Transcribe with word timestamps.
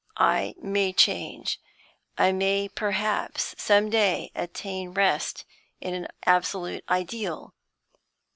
I 0.17 0.55
may 0.57 0.93
change; 0.93 1.61
I 2.17 2.31
may 2.31 2.67
perhaps 2.67 3.53
some 3.59 3.91
day 3.91 4.31
attain 4.33 4.95
rest 4.95 5.45
in 5.79 5.93
an 5.93 6.07
absolute 6.25 6.83
ideal. 6.89 7.53